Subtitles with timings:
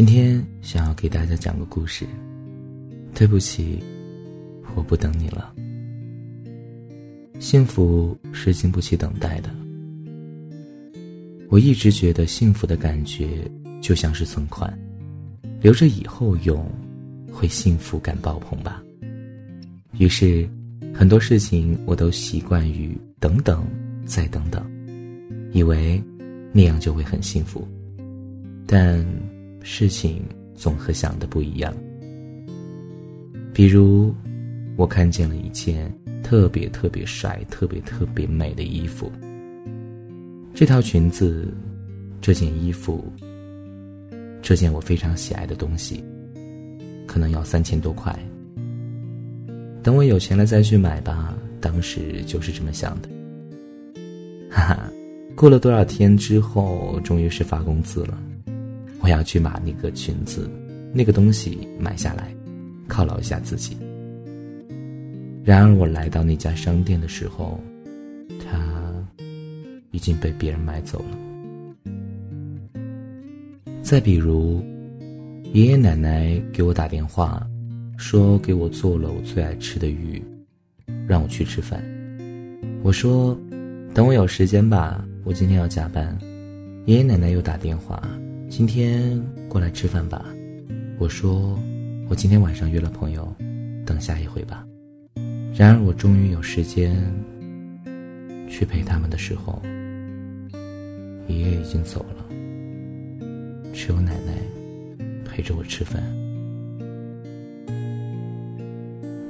[0.00, 2.06] 今天想要给大家讲个故事。
[3.14, 3.78] 对不起，
[4.74, 5.54] 我不等你了。
[7.38, 9.50] 幸福是经不起等待的。
[11.50, 13.46] 我一直觉得幸福的感觉
[13.82, 14.72] 就像是存款，
[15.60, 16.66] 留着以后用，
[17.30, 18.82] 会幸福感爆棚吧。
[19.98, 20.48] 于是，
[20.94, 23.66] 很多事情我都习惯于等等
[24.06, 24.64] 再等等，
[25.52, 26.02] 以为
[26.54, 27.68] 那样就会很幸福。
[28.66, 29.04] 但
[29.62, 30.22] 事情
[30.54, 31.74] 总和想的不一样。
[33.52, 34.14] 比如，
[34.76, 35.92] 我看见了一件
[36.22, 39.10] 特别特别帅、特别特别美的衣服。
[40.54, 41.48] 这套裙子，
[42.20, 43.04] 这件衣服，
[44.40, 46.02] 这件我非常喜爱的东西，
[47.06, 48.16] 可能要三千多块。
[49.82, 51.36] 等我有钱了再去买吧。
[51.60, 53.08] 当时就是这么想的。
[54.50, 54.90] 哈哈，
[55.36, 58.18] 过了多少天之后，终于是发工资了。
[59.10, 60.48] 我要去把那个裙子、
[60.94, 62.32] 那个东西买下来，
[62.88, 63.76] 犒劳一下自己。
[65.42, 67.60] 然而，我来到那家商店的时候，
[68.38, 68.56] 它
[69.90, 71.18] 已经被别人买走了。
[73.82, 74.64] 再比如，
[75.52, 77.44] 爷爷奶奶给我打电话，
[77.96, 80.22] 说给我做了我最爱吃的鱼，
[81.08, 81.82] 让我去吃饭。
[82.84, 83.36] 我说，
[83.92, 86.16] 等我有时间吧，我今天要加班。
[86.86, 88.00] 爷爷奶奶又打电话。
[88.50, 89.16] 今天
[89.48, 90.24] 过来吃饭吧，
[90.98, 91.56] 我说，
[92.08, 93.32] 我今天晚上约了朋友，
[93.86, 94.66] 等下一回吧。
[95.54, 96.96] 然而我终于有时间
[98.48, 99.62] 去陪他们的时候，
[101.28, 102.24] 爷爷已经走了，
[103.72, 104.34] 只有奶奶
[105.24, 106.02] 陪着我吃饭。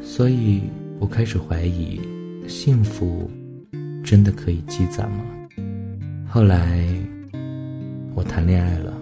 [0.00, 0.62] 所以
[1.00, 2.00] 我开始怀疑，
[2.46, 3.28] 幸福
[4.04, 5.24] 真的可以积攒吗？
[6.24, 6.86] 后来
[8.14, 8.96] 我谈恋爱了。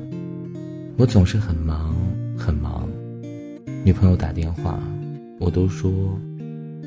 [0.99, 1.95] 我总是很忙，
[2.39, 2.89] 很忙。
[3.85, 4.81] 女朋友打电话，
[5.39, 5.93] 我都说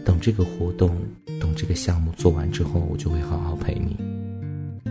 [0.03, 0.97] 等这个活动、
[1.39, 3.95] 等这个项目做完之后，我就会好好陪你。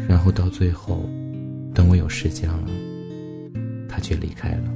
[0.09, 1.05] 然后到最后，
[1.75, 2.71] 等我有时间了，
[3.89, 4.73] 他却离开了。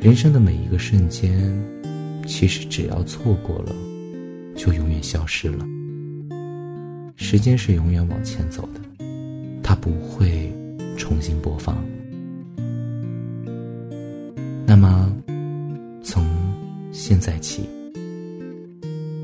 [0.00, 1.40] 人生的每一个瞬间，
[2.26, 3.72] 其实只要错过了，
[4.56, 5.64] 就永远消失了。
[7.14, 8.80] 时间是永远往前走的，
[9.62, 10.52] 它不会
[10.96, 11.78] 重新播放。
[14.70, 15.10] 那么，
[16.04, 16.26] 从
[16.92, 17.66] 现在起，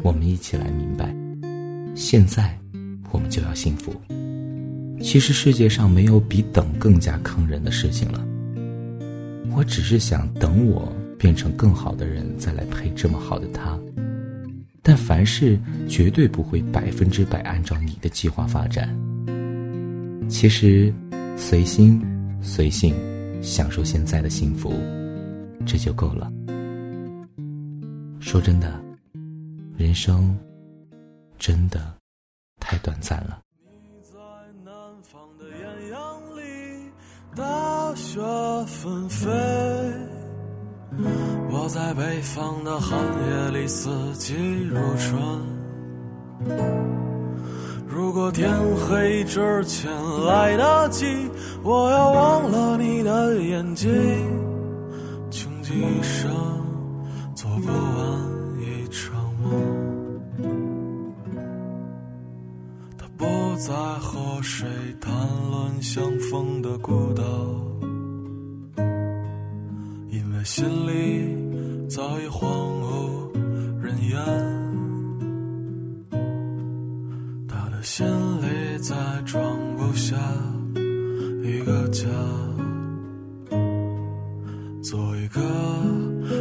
[0.03, 1.15] 我们一起来明白，
[1.95, 2.59] 现在
[3.11, 3.93] 我们就要幸福。
[5.03, 8.27] 其实世界上没有比等更加坑人的事情了。
[9.55, 13.79] 我只是想等我变成更好的人，再来陪这么好的他。
[14.81, 18.89] 但凡事绝对不会百分之百按照你的计划发展。
[20.27, 20.91] 其实，
[21.37, 22.01] 随心
[22.41, 22.95] 随性，
[23.43, 24.73] 享受现在的幸福。
[25.67, 26.31] 这就够了。
[28.21, 28.81] 说真的，
[29.77, 30.37] 人生
[31.39, 31.95] 真的
[32.59, 33.41] 太短暂了。
[33.63, 33.69] 你
[34.03, 34.19] 在
[34.65, 34.73] 南
[35.03, 36.91] 方的艳阳里，
[37.37, 38.21] 大雪
[38.67, 39.31] 纷飞；
[41.51, 45.55] 我在北方的寒夜里，四季如春。
[47.87, 49.91] 如果天黑之前
[50.27, 51.07] 来得及，
[51.63, 53.91] 我要忘了你的眼睛。
[55.73, 56.31] 一生
[57.35, 57.73] 做不完
[58.61, 59.51] 一场梦，
[62.99, 63.25] 他不
[63.57, 64.69] 再和谁
[65.01, 65.13] 谈
[65.51, 67.23] 论相逢的孤岛，
[70.11, 72.49] 因为心里早已荒
[72.81, 73.33] 无
[73.81, 74.21] 人烟。
[77.49, 78.95] 他的心里再
[79.25, 79.43] 装
[79.77, 80.17] 不下
[81.43, 82.05] 一个家。
[85.25, 85.41] 一个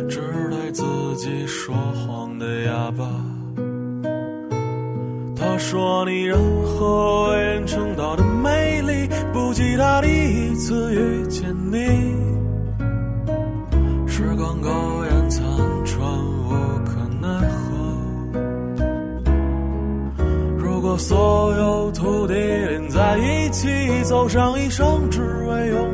[0.09, 0.83] 只对自
[1.15, 3.05] 己说谎的哑巴。
[5.37, 11.77] 他说你任何为人称道的美丽，不及他第一次遇见你。
[14.05, 14.69] 时光苟
[15.05, 15.45] 延残
[15.85, 16.01] 喘，
[16.43, 16.49] 无
[16.83, 17.71] 可奈何。
[20.57, 23.69] 如果所有土地连在一起，
[24.03, 25.92] 走上一生，只为拥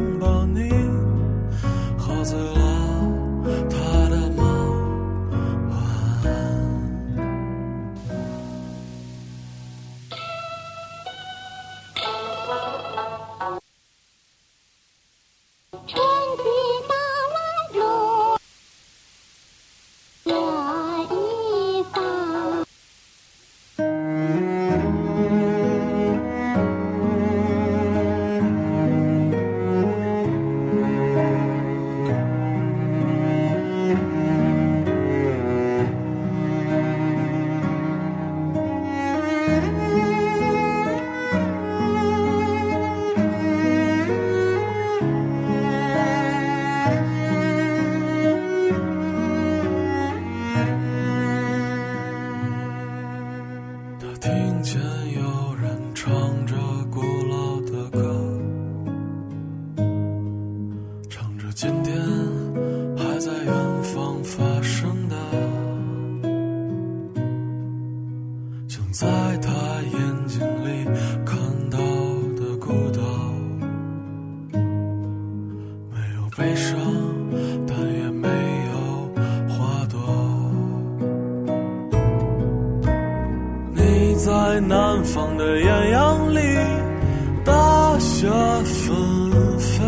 [68.99, 69.07] 在
[69.41, 69.49] 他
[69.93, 70.83] 眼睛里
[71.25, 71.77] 看到
[72.35, 73.01] 的孤岛
[75.89, 76.77] 没有悲伤
[77.65, 78.77] 但也没有
[79.47, 79.97] 花朵。
[83.73, 86.41] 你在南方的艳阳里
[87.45, 88.27] 大雪
[88.65, 89.81] 纷飞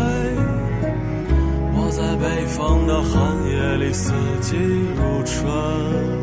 [1.74, 4.10] 我在北方的寒夜里四
[4.40, 4.56] 季
[4.96, 6.21] 如春。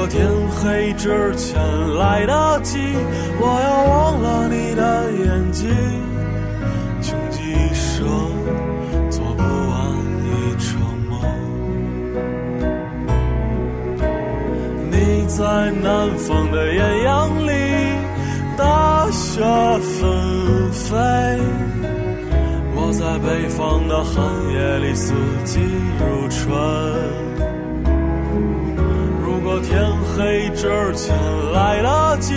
[0.00, 1.60] 如果天黑之前
[1.98, 2.78] 来得及，
[3.38, 5.68] 我要忘了你的眼睛，
[7.02, 8.08] 穷极一生
[9.10, 9.78] 做不完
[10.24, 10.80] 一场
[11.10, 11.20] 梦。
[14.90, 17.52] 你在南方的艳阳里，
[18.56, 19.42] 大雪
[19.80, 20.96] 纷飞；
[22.74, 25.12] 我在北方的寒夜里，四
[25.44, 25.60] 季
[25.98, 27.29] 如春。
[29.70, 29.86] 天
[30.16, 31.16] 黑之前
[31.52, 32.34] 来得及，